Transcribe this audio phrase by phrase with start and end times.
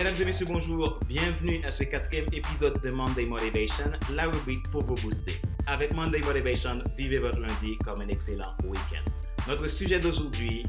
[0.00, 0.98] Mesdames et messieurs, bonjour.
[1.06, 3.84] Bienvenue à ce quatrième épisode de Monday Motivation,
[4.14, 5.34] la rubrique pour vous booster.
[5.66, 9.04] Avec Monday Motivation, vivez votre lundi comme un excellent week-end.
[9.46, 10.62] Notre sujet d'aujourd'hui,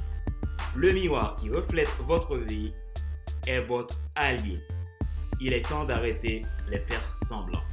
[0.75, 2.73] le miroir qui reflète votre vie
[3.47, 4.59] est votre allié.
[5.39, 7.63] Il est temps d'arrêter les faire semblants.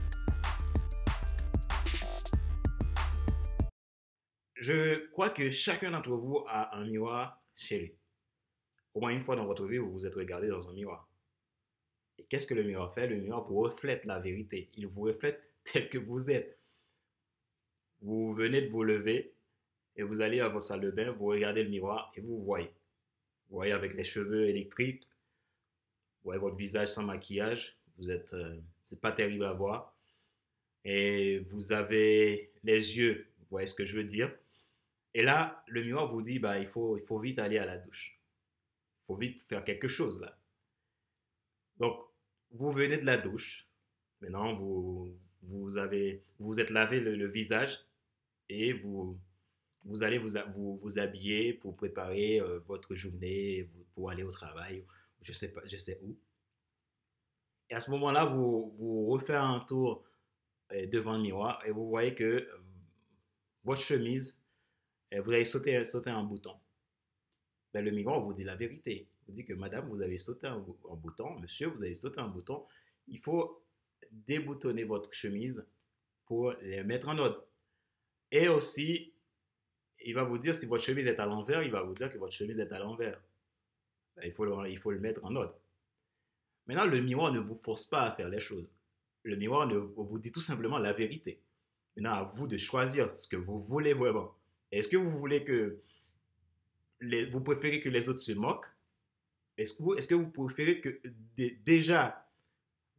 [4.55, 7.99] Je crois que chacun d'entre vous a un miroir chez lui.
[8.95, 11.08] Au moins une fois dans votre vie, vous vous êtes regardé dans un miroir.
[12.19, 13.07] Et qu'est-ce que le miroir fait?
[13.07, 14.69] Le miroir vous reflète la vérité.
[14.77, 16.59] Il vous reflète tel que vous êtes.
[18.01, 19.35] Vous venez de vous lever
[19.97, 22.71] et vous allez à votre salle de bain, vous regardez le miroir et vous voyez.
[23.49, 28.61] Vous voyez avec les cheveux électriques, vous voyez votre visage sans maquillage, vous êtes, euh,
[28.85, 29.97] c'est pas terrible à voir.
[30.85, 34.33] Et vous avez les yeux, vous voyez ce que je veux dire?
[35.15, 37.77] Et là, le miroir vous dit, bah, il faut, il faut vite aller à la
[37.77, 38.21] douche.
[39.03, 40.39] Il faut vite faire quelque chose là.
[41.79, 41.99] Donc,
[42.51, 43.67] vous venez de la douche.
[44.21, 47.79] Maintenant, vous, vous, avez, vous êtes lavé le, visage
[48.49, 49.19] et vous,
[49.85, 54.85] vous allez vous, vous, vous habiller pour préparer euh, votre journée, pour aller au travail,
[55.23, 56.17] je sais, pas, je sais où.
[57.71, 60.05] Et à ce moment-là, vous, vous refaites un tour
[60.73, 62.59] euh, devant le miroir et vous voyez que euh,
[63.65, 64.39] votre chemise,
[65.13, 66.55] vous avez sauté, sauté un bouton.
[67.79, 70.59] Ben, le miroir vous dit la vérité vous dit que madame, vous avez sauté un,
[70.59, 72.65] bouton, monsieur, vous avez sauté un bouton,
[73.07, 73.63] il faut
[74.11, 75.65] déboutonner votre chemise
[76.27, 77.45] pour les mettre en ordre.
[78.33, 79.13] Et aussi,
[80.05, 82.19] il va vous dire si votre chemise est à l'envers, il va vous dire que
[82.19, 83.23] votre chemise est à l'envers.
[84.17, 85.55] Ben, il, faut le, il faut le mettre en ordre.
[86.67, 88.73] Maintenant, le miroir ne vous force pas à faire les choses.
[89.23, 91.41] Le miroir vous dit tout simplement la vérité.
[91.95, 94.35] Maintenant, à vous de choisir ce que vous voulez vraiment.
[94.73, 95.81] Est-ce que vous voulez que
[97.01, 98.67] vous préférez que les autres se moquent?
[99.57, 101.01] Est-ce que, vous, est que vous préférez que
[101.37, 102.29] déjà,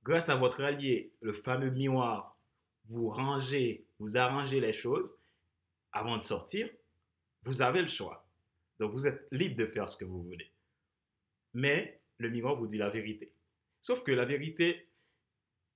[0.03, 2.37] grâce à votre allié, le fameux miroir,
[2.85, 5.15] vous rangez, vous arrangez les choses
[5.91, 6.69] avant de sortir
[7.43, 8.25] Vous avez le choix.
[8.79, 10.51] Donc vous êtes libre de faire ce que vous voulez.
[11.53, 13.31] Mais le miroir vous dit la vérité.
[13.81, 14.87] Sauf que la vérité,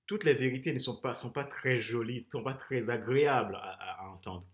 [0.06, 3.56] toutes les vérités ne sont pas, sont pas très jolies, ne sont pas très agréables
[3.56, 4.46] à, à entendre.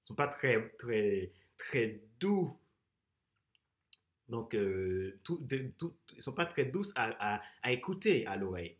[0.00, 2.59] Ne sont pas très, très, très doux
[4.30, 5.72] donc, euh, ils
[6.16, 8.76] ne sont pas très douces à, écouter à l'oreille.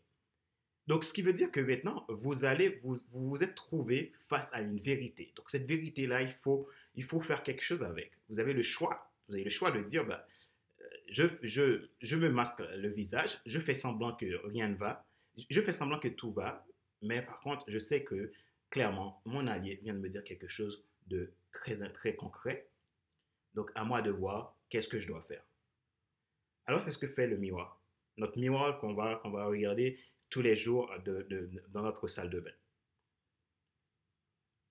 [0.87, 4.61] Donc, ce qui veut dire que maintenant, vous allez, vous vous, êtes trouvé face à
[4.61, 5.31] une vérité.
[5.35, 8.13] Donc, cette vérité-là, il faut, il faut faire quelque chose avec.
[8.29, 9.11] Vous avez le choix.
[9.27, 10.25] Vous avez le choix de dire, bah,
[10.81, 15.05] euh, je, je, je me masque le visage, je fais semblant que rien ne va,
[15.49, 16.65] je fais semblant que tout va,
[17.01, 18.31] mais par contre, je sais que
[18.69, 22.67] clairement, mon allié vient de me dire quelque chose de très, très concret.
[23.53, 25.43] Donc, à moi de voir qu'est-ce que je dois faire.
[26.65, 27.81] Alors, c'est ce que fait le miroir.
[28.17, 32.39] Notre miroir qu'on va, qu'on va regarder tous les jours de, dans notre salle de
[32.39, 32.51] bain.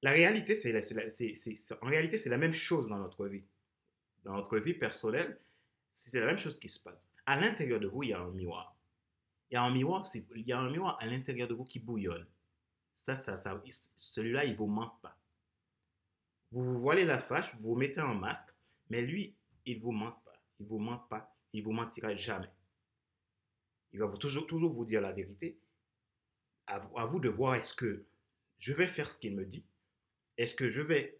[0.02, 0.72] La réalité, c'est,
[1.82, 3.46] en réalité, c'est la même chose dans notre vie.
[4.24, 5.38] Dans notre vie personnelle,
[5.90, 7.10] c'est la même chose qui se passe.
[7.26, 8.74] À l'intérieur de vous, il y a un miroir.
[9.50, 11.80] Il y a un miroir, il y a un miroir à l'intérieur de vous qui
[11.80, 12.26] bouillonne.
[12.94, 13.62] Ça, ça, ça
[13.96, 15.16] celui-là, il vous manque pas.
[16.50, 18.52] Vous vous voilez la face, vous vous mettez un masque,
[18.90, 19.34] mais lui,
[19.64, 20.42] il ne vous ment pas.
[20.58, 21.34] Il ne vous ment pas.
[21.52, 22.50] Il ne vous mentira jamais.
[23.92, 25.58] Il va toujours, vous dire la vérité.
[26.66, 28.04] À vous, de voir est-ce que
[28.58, 29.64] je vais faire ce qu'il me dit?
[30.36, 31.18] Est-ce que je vais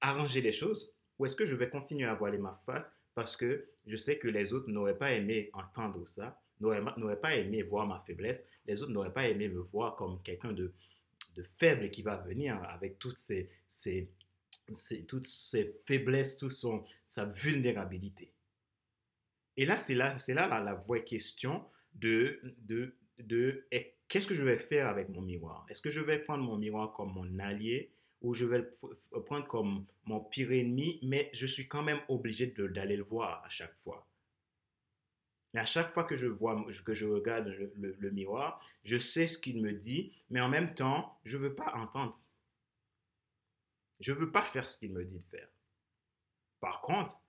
[0.00, 0.94] arranger les choses?
[1.18, 4.28] Ou est-ce que je vais continuer à voiler ma face parce que je sais que
[4.28, 8.92] les autres n'auraient pas aimé entendre ça, n'auraient pas aimé voir ma faiblesse, les autres
[8.92, 10.72] n'auraient pas aimé me voir comme quelqu'un de,
[11.58, 13.50] faible qui va venir avec toutes ces,
[15.06, 18.32] toutes ses faiblesses, toute son, sa vulnérabilité.
[19.56, 23.64] Et là, c'est là, c'est là la, vraie question de, de, de
[24.08, 25.66] qu'est-ce que je vais faire avec mon miroir?
[25.68, 27.90] Est-ce que je vais prendre mon miroir comme mon allié
[28.22, 32.46] ou je vais le prendre comme mon pire ennemi, mais je suis quand même obligé
[32.46, 34.06] d'aller le voir à chaque fois.
[35.54, 39.38] à chaque fois que je vois, que je regarde le, le miroir, je sais ce
[39.38, 42.18] qu'il me dit, mais en même temps, je ne veux pas entendre
[44.00, 45.48] je ne veux pas faire ce qu'il me dit de faire.
[46.60, 47.20] Par contre,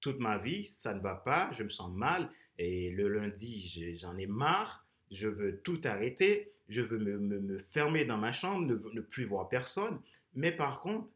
[0.00, 4.16] toute ma vie, ça ne va pas, je me sens mal, et le lundi, j'en
[4.16, 9.24] ai marre, je veux tout arrêter, je veux me, fermer dans ma chambre, ne, plus
[9.24, 10.00] voir personne.
[10.34, 11.12] Mais par contre,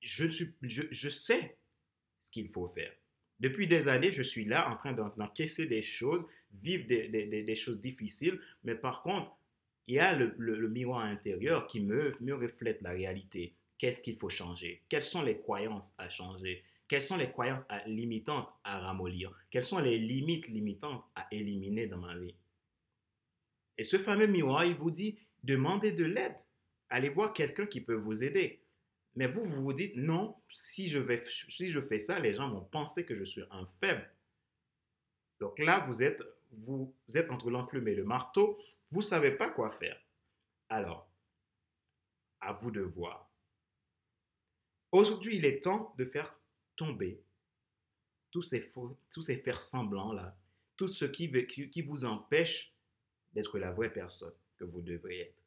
[0.00, 0.28] je,
[1.08, 1.56] sais
[2.20, 2.92] ce qu'il faut faire.
[3.38, 8.40] Depuis des années, je suis là en train d'encaisser des choses, vivre des, choses difficiles,
[8.64, 9.36] mais par contre,
[9.90, 13.56] il y a le, miroir intérieur qui me, reflète la réalité.
[13.76, 14.82] Qu'est-ce qu'il faut changer?
[14.88, 16.62] Quelles sont les croyances à changer?
[16.86, 19.36] Quelles sont les croyances limitantes à ramollir?
[19.50, 22.36] Quelles sont les limites limitantes à éliminer dans ma vie?
[23.78, 26.36] Et ce fameux miroir, il vous dit, demandez de l'aide.
[26.88, 28.60] Allez voir quelqu'un qui peut vous aider.
[29.16, 32.48] Mais vous, vous vous dites, non, si je, vais, si je fais ça, les gens
[32.48, 34.08] vont penser que je suis un faible.
[35.40, 36.22] Donc là, vous êtes,
[36.52, 38.56] vous, êtes entre l'enclume et le marteau.
[38.90, 40.00] Vous ne savez pas quoi faire.
[40.68, 41.08] Alors,
[42.40, 43.30] à vous de voir.
[44.92, 46.36] Aujourd'hui, il est temps de faire
[46.76, 47.22] tomber
[48.30, 48.72] tous ces,
[49.10, 50.36] tous ces faire semblants là,
[50.76, 52.72] tout ce qui, qui, vous empêche
[53.32, 55.42] d'être la vraie personne que vous devriez être.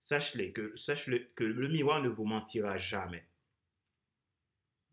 [0.00, 3.26] Sachez que, sachez que le miroir ne vous mentira jamais.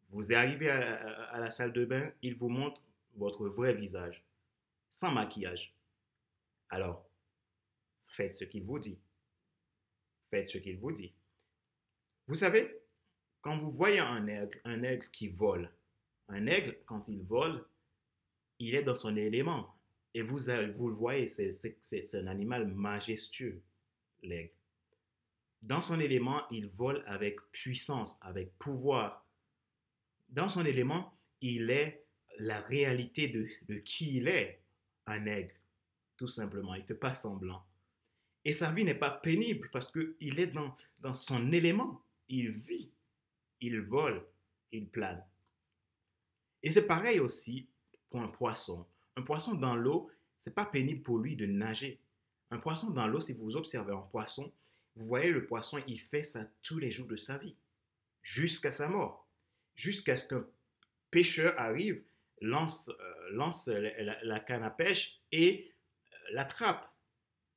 [0.09, 2.81] Vous arrivez à, à, la salle de bain, il vous montre
[3.15, 4.23] votre vrai visage,
[4.89, 5.73] sans maquillage.
[6.69, 7.10] Alors,
[8.11, 8.99] faites ce qu'il vous dit.
[10.29, 11.13] Faites ce qu'il vous dit.
[12.27, 12.81] Vous savez,
[13.41, 15.71] quand vous voyez un aigle, un aigle qui vole,
[16.27, 17.65] un aigle, quand il vole,
[18.59, 19.75] il est dans son élément.
[20.13, 20.39] Et vous,
[20.73, 23.61] vous le voyez, c'est un animal majestueux,
[24.21, 24.53] l'aigle.
[25.61, 29.25] Dans son élément, il vole avec puissance, avec pouvoir.
[30.29, 32.05] Dans son élément, il est
[32.39, 34.61] la réalité de, de qui il est,
[35.05, 35.55] un aigle,
[36.17, 36.73] tout simplement.
[36.75, 37.63] Il ne fait pas semblant.
[38.43, 42.01] Et sa vie n'est pas pénible parce qu'il est dans, son élément.
[42.27, 42.91] Il vit
[43.61, 44.25] il vole,
[44.71, 45.23] il plane.
[46.63, 47.67] Et c'est pareil aussi
[48.09, 48.85] pour un poisson.
[49.15, 50.09] Un poisson dans l'eau,
[50.39, 51.99] c'est pas pénible pour lui de nager.
[52.49, 54.51] Un poisson dans l'eau, si vous observez un poisson,
[54.95, 57.55] vous voyez le poisson, il fait ça tous les jours de sa vie,
[58.21, 59.27] jusqu'à sa mort,
[59.75, 60.45] jusqu'à ce qu'un
[61.11, 62.03] pêcheur arrive,
[62.41, 62.89] lance,
[63.69, 65.71] euh, la, canne à pêche et
[66.11, 66.90] euh, l'attrape.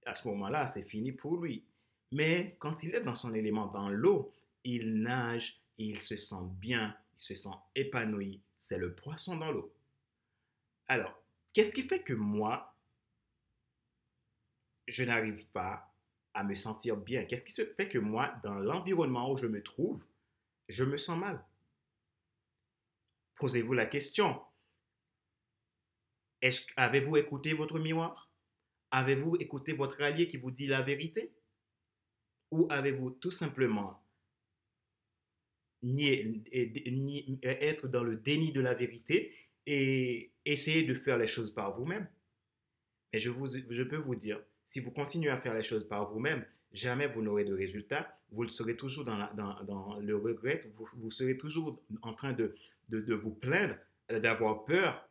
[0.07, 1.65] À ce moment-là, c'est fini pour lui.
[2.13, 4.33] Mais quand il est dans son élément, dans l'eau,
[4.65, 8.41] il nage il se sent bien, il se sent épanoui.
[8.57, 9.75] C'est le poisson dans l'eau.
[10.87, 11.21] Alors,
[11.53, 12.75] qu'est-ce qui fait que moi,
[14.87, 15.93] je n'arrive pas
[16.35, 17.25] à me sentir bien?
[17.25, 20.05] Qu'est-ce qui fait que moi, dans l'environnement où je me trouve,
[20.69, 21.45] je me sens mal?
[23.37, 24.41] Posez-vous la question.
[26.77, 28.24] Avez-vous écouté votre miroir?
[28.97, 31.33] Avez-vous écouté votre allié qui vous dit la vérité?
[32.53, 34.01] Ou avez-vous tout simplement
[35.83, 36.47] ni,
[37.43, 39.35] être dans le déni de la vérité
[39.67, 42.07] et essayer de faire les choses par vous-même?
[43.13, 46.09] Et je, vous, je peux vous dire, si vous continuez à faire les choses par
[46.13, 48.17] vous-même, jamais vous n'aurez de résultat.
[48.31, 52.55] Vous serez toujours dans, le regret, vous, serez toujours en train de,
[52.91, 53.75] de vous plaindre,
[54.09, 55.11] d'avoir peur.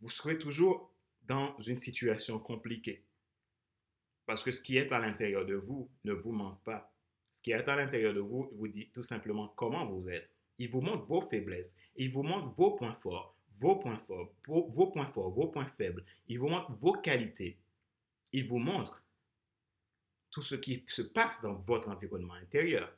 [0.00, 0.92] Vous serez toujours
[1.28, 3.04] dans une situation compliquée.
[4.26, 6.92] Parce que ce qui est à l'intérieur de vous ne vous manque pas.
[7.32, 10.30] Ce qui est à l'intérieur de vous vous dit tout simplement comment vous êtes.
[10.58, 11.78] Il vous montre vos faiblesses.
[11.96, 16.04] Il vous montre vos points forts, vos points forts, vos, points forts, vos points faibles.
[16.26, 17.58] Il vous montre vos qualités.
[18.32, 19.02] Il vous montre
[20.30, 22.92] tout ce qui se passe dans votre environnement intérieur.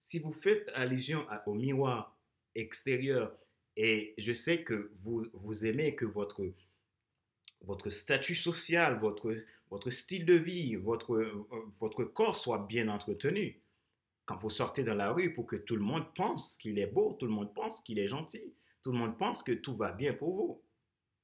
[0.00, 2.16] Si vous faites allusion au miroir
[2.54, 3.36] extérieur,
[3.80, 6.42] et je sais que vous, vous aimez que votre,
[7.62, 9.32] votre statut social, votre,
[9.70, 11.46] votre style de vie, votre,
[11.78, 13.60] votre corps soit bien entretenu.
[14.24, 17.12] Quand vous sortez dans la rue pour que tout le monde pense qu'il est beau,
[17.20, 20.12] tout le monde pense qu'il est gentil, tout le monde pense que tout va bien
[20.12, 20.60] pour vous.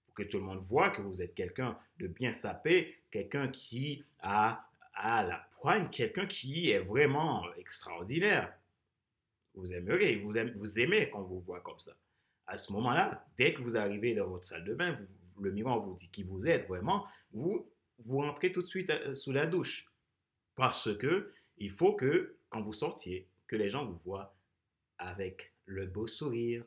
[0.06, 4.04] Pour que tout le monde voit que vous êtes quelqu'un de bien sapé, quelqu'un qui
[4.20, 8.56] a, a la poigne, quelqu'un qui est vraiment extraordinaire.
[9.54, 11.96] Vous aimeriez, vous aimez, vous aimez quand vous voit comme ça.
[12.46, 14.96] À ce moment-là, dès que vous arrivez dans votre salle de bain,
[15.40, 19.14] le miroir vous dit qui vous êtes vraiment, vous vous rentrez tout de suite euh,
[19.14, 19.90] sous la douche.
[20.54, 24.36] Parce que il faut que, quand vous sortiez, que les gens vous voient
[24.98, 26.64] avec le beau sourire,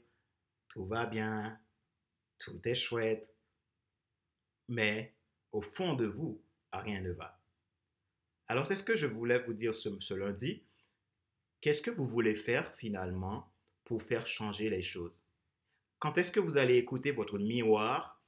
[0.69, 1.59] tout va bien,
[2.39, 3.33] tout est chouette.
[4.67, 5.13] Mais
[5.51, 6.41] au fond de vous,
[6.73, 7.39] rien ne va.
[8.47, 10.63] Alors c'est ce que je voulais vous dire ce, ce lundi.
[11.61, 13.51] Qu'est-ce que vous voulez faire finalement
[13.83, 15.21] pour faire changer les choses?
[15.99, 18.21] Quand est-ce que vous allez écouter votre miroir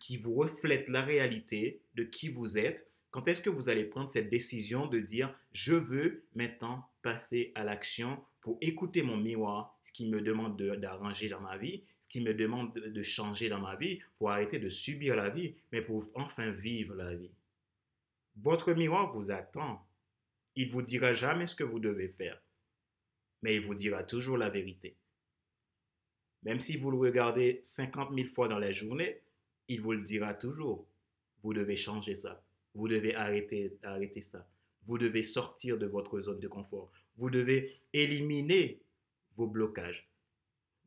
[0.00, 4.08] qui vous reflète la réalité de qui vous êtes, quand est-ce que vous allez prendre
[4.08, 9.92] cette décision de dire je veux maintenant passer à l'action pour écouter mon miroir, ce
[9.92, 13.76] qui me demande d'arranger dans ma vie, ce qui me demande de, changer dans ma
[13.76, 17.30] vie, pour arrêter de subir la vie, mais pour enfin vivre la vie?
[18.36, 19.86] Votre miroir vous attend.
[20.56, 22.40] Il vous dira jamais ce que vous devez faire,
[23.42, 24.96] mais il vous dira toujours la vérité.
[26.42, 29.20] Même si vous le regardez 50 000 fois dans la journée,
[29.68, 30.86] il vous le dira toujours.
[31.42, 32.42] Vous devez changer ça.
[32.74, 33.78] Vous devez arrêter,
[34.22, 34.46] ça.
[34.82, 36.90] Vous devez sortir de votre zone de confort.
[37.16, 38.80] Vous devez éliminer
[39.36, 40.08] vos blocages.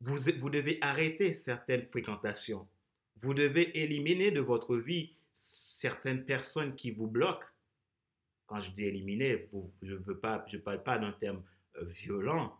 [0.00, 2.68] Vous, devez arrêter certaines fréquentations.
[3.16, 7.46] Vous devez éliminer de votre vie certaines personnes qui vous bloquent.
[8.46, 9.42] Quand je dis éliminer,
[9.82, 11.42] je ne parle pas d'un terme
[11.76, 12.56] euh, violent.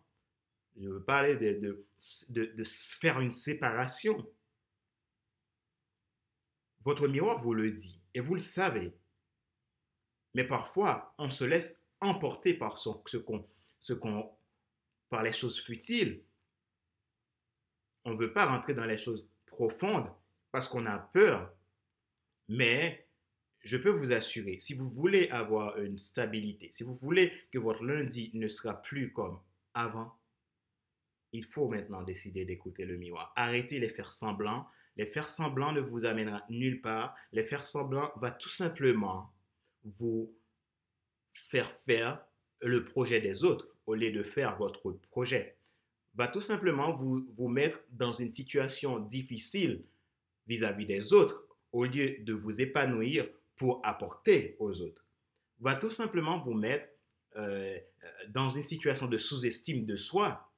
[0.79, 1.87] Je veux parler de,
[2.31, 4.31] de, de, faire une séparation.
[6.81, 8.93] Votre miroir vous le dit et vous le savez.
[10.35, 13.49] Mais parfois, on se laisse emporter par ce qu'on,
[13.81, 14.31] ce qu'on,
[15.09, 16.23] par les choses futiles.
[18.05, 20.13] On ne veut pas rentrer dans les choses profondes
[20.53, 21.53] parce qu'on a peur.
[22.49, 23.09] Mais
[23.61, 27.83] je peux vous assurer, si vous voulez avoir une stabilité, si vous voulez que votre
[27.83, 29.41] lundi ne sera plus comme
[29.75, 30.17] avant,
[31.37, 33.33] il faut maintenant décider d'écouter le miroir.
[33.37, 34.67] Arrêtez les faire semblants.
[34.97, 37.15] Les faire semblants ne vous amènera nulle part.
[37.33, 39.31] Les faire semblants va tout simplement
[39.85, 40.33] vous
[41.33, 42.25] faire faire
[42.61, 45.57] le projet des autres au lieu de faire votre projet.
[46.15, 49.85] Va tout simplement vous, vous mettre dans une situation difficile
[50.47, 55.05] vis-à-vis des autres au lieu de vous épanouir pour apporter aux autres.
[55.61, 56.87] Va tout simplement vous mettre
[57.37, 57.79] euh,
[58.29, 60.51] dans une situation de sous-estime de soi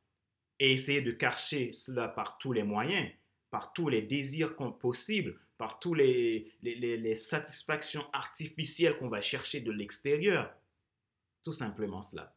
[0.61, 3.09] et essayer de cacher cela par tous les moyens,
[3.51, 9.73] par tous les désirs possibles, par tous les, les, satisfactions artificielles qu'on va chercher de
[9.73, 10.55] l'extérieur.
[11.43, 12.37] Tout simplement cela.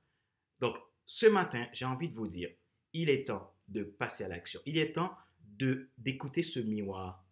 [0.60, 2.50] Donc, ce matin, j'ai envie de vous dire,
[2.94, 4.60] il est temps de passer à l'action.
[4.66, 5.16] Il est temps
[5.98, 7.24] d'écouter ce miroir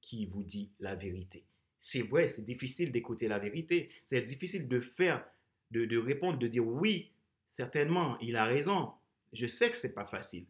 [0.00, 1.44] qui vous dit la vérité.
[1.78, 3.90] C'est vrai, c'est difficile d'écouter la vérité.
[4.04, 5.24] C'est difficile de faire,
[5.70, 7.12] de, de répondre, de dire oui,
[7.50, 8.92] certainement, il a raison.
[9.34, 10.46] Je sais que c'est pas facile,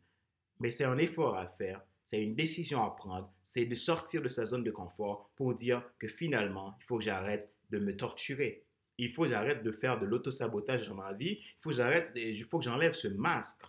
[0.61, 4.29] mais c'est un effort à faire, c'est une décision à prendre, c'est de sortir de
[4.29, 8.63] sa zone de confort pour dire que finalement, il faut que j'arrête de me torturer.
[8.99, 11.41] Il faut que j'arrête de faire de l'autosabotage dans ma vie.
[11.41, 13.65] Il faut que j'arrête, il faut que j'enlève ce masque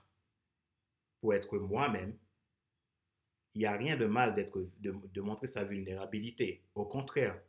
[1.21, 2.15] pour être moi-même.
[3.55, 6.61] Il n'y a rien de mal d'être, de, de montrer sa vulnérabilité.
[6.75, 7.41] Au contraire,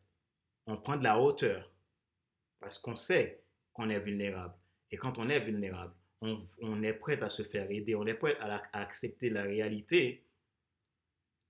[0.66, 1.70] on prend de la hauteur
[2.60, 3.42] parce qu'on sait
[3.72, 4.54] qu'on est vulnérable.
[4.92, 8.36] Et quand on est vulnérable, on, est prêt à se faire aider, on est prêt
[8.40, 10.24] à, accepter la réalité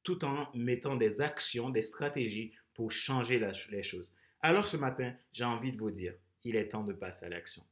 [0.03, 4.17] tout en mettant des actions, des stratégies pour changer les choses.
[4.41, 7.65] Alors ce matin, j'ai envie de vous dire, il est temps de passer à l'action.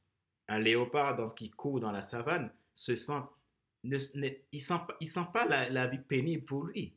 [0.49, 3.21] Un léopard qui court dans la savane se sent,
[3.85, 3.99] ne,
[4.51, 6.95] il sent, pas la, vie pénible pour lui.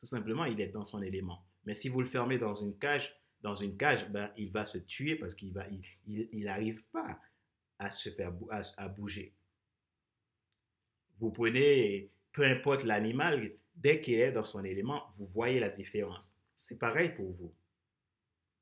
[0.00, 1.44] Tout simplement, il est dans son élément.
[1.64, 4.78] Mais si vous le fermez dans une cage, dans une cage, ben, il va se
[4.78, 5.64] tuer parce qu'il va,
[6.06, 7.20] il n'arrive pas
[7.78, 9.34] à se faire à, bouger.
[11.18, 16.38] Vous prenez, peu importe l'animal, dès qu'il est dans son élément, vous voyez la différence.
[16.56, 17.54] C'est pareil pour vous.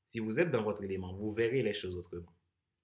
[0.08, 2.32] Si vous êtes dans votre élément, vous verrez les choses autrement.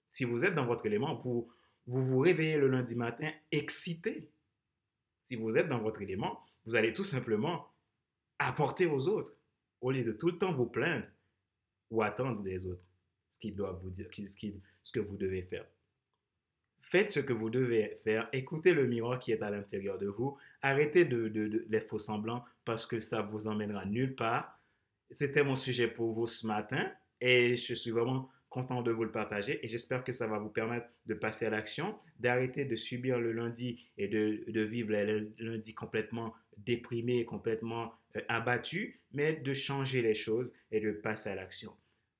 [0.08, 1.52] Si vous êtes dans votre élément, vous
[1.86, 4.30] vous, vous réveillez le lundi matin excité.
[5.24, 7.72] Si vous êtes dans votre élément, vous allez tout simplement
[8.38, 9.34] apporter aux autres
[9.80, 11.06] au lieu de tout le temps vous plaindre
[11.90, 12.84] ou attendre des autres
[13.30, 14.08] ce qu'ils doivent vous dire,
[14.82, 15.66] ce que vous devez faire.
[16.80, 18.28] Faites ce que vous devez faire.
[18.32, 20.36] Écoutez le miroir qui est à l'intérieur de vous.
[20.62, 24.58] Arrêtez de, les faux semblants parce que ça vous emmènera nulle part.
[25.10, 29.12] C'était mon sujet pour vous ce matin et je suis vraiment content de vous le
[29.12, 33.20] partager et j'espère que ça va vous permettre de passer à l'action, d'arrêter de subir
[33.20, 40.02] le lundi et de, vivre le lundi complètement déprimé, complètement euh, abattu, mais de changer
[40.02, 41.72] les choses et de passer à l'action.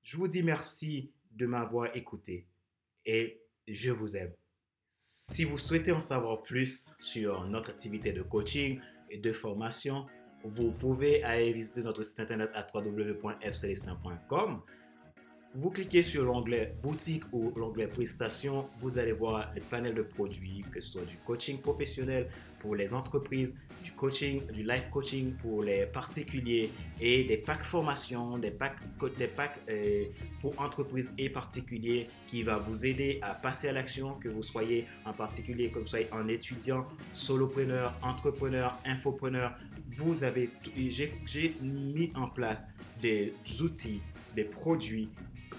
[0.05, 2.47] Je vous dis merci de m'avoir écouté
[3.05, 4.33] et je vous aime.
[4.91, 10.07] Si vous souhaitez en savoir plus sur notre activité de coaching et de formation,
[10.45, 14.63] vous pouvez aller visiter notre site internet à www.fcelestin.com
[15.55, 20.65] vous cliquez sur l'onglet boutique ou l'onglet prestations, vous allez voir les panels de produits,
[20.71, 22.29] que ce soit du coaching professionnel
[22.61, 28.39] pour les entreprises, du coaching, du life coaching pour les particuliers et des packs formation,
[28.39, 28.79] des packs,
[29.19, 30.05] des packs euh,
[30.41, 34.87] pour entreprises et particuliers qui va vous aider à passer à l'action, que vous soyez
[35.05, 39.57] en particulier, que vous soyez un étudiant, solopreneur, entrepreneur, infopreneur.
[39.97, 40.49] Vous avez,
[41.27, 42.69] j'ai mis en place
[43.03, 44.01] des outils,
[44.37, 45.09] des produits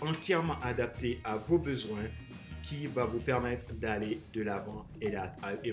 [0.02, 2.10] entièrement adapté à vos besoins
[2.64, 5.12] qui va vous permettre d'aller de l'avant et,